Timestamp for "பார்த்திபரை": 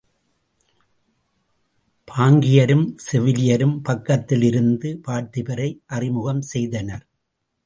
5.07-5.69